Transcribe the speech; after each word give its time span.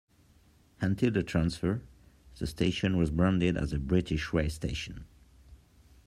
Until 0.81 1.11
the 1.11 1.21
transfer, 1.21 1.83
the 2.39 2.47
station 2.47 2.97
was 2.97 3.11
branded 3.11 3.55
as 3.55 3.71
a 3.71 3.77
British 3.77 4.33
Rail 4.33 4.49
station. 4.49 5.05